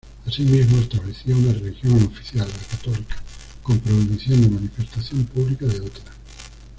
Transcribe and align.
Asimismo, 0.25 0.79
establecía 0.79 1.35
una 1.35 1.53
religión 1.53 1.93
oficial, 2.03 2.47
la 2.47 2.67
católica, 2.75 3.17
con 3.61 3.77
prohibición 3.79 4.41
de 4.41 4.49
manifestación 4.49 5.25
pública 5.25 5.67
de 5.67 5.79
otras. 5.81 6.05